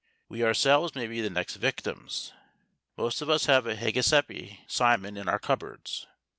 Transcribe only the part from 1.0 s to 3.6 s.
be the next victims. Most of us